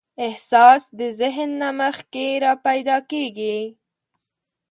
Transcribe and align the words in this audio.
احساس 0.27 0.81
د 0.99 1.01
ذهن 1.19 1.49
نه 1.61 1.69
مخکې 1.81 2.25
راپیدا 2.45 2.97
کېږي. 3.11 3.59